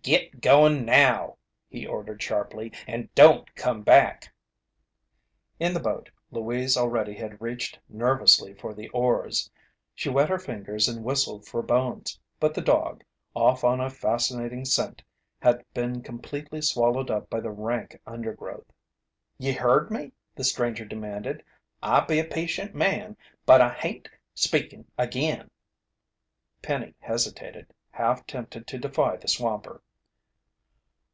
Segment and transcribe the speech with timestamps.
[0.00, 1.36] "Git goin' now!"
[1.68, 2.72] he ordered sharply.
[2.86, 4.32] "And don't come back!"
[5.60, 9.50] In the boat, Louise already had reached nervously for the oars.
[9.94, 13.04] She wet her fingers and whistled for Bones, but the dog,
[13.36, 15.02] off on a fascinating scent,
[15.40, 18.72] had been completely swallowed up by the rank undergrowth.
[19.36, 21.44] "Ye heard me?" the stranger demanded.
[21.82, 23.14] "I be a patient man,
[23.44, 25.50] but I hain't speakin' agin."
[26.62, 29.82] Penny hesitated, half tempted to defy the swamper.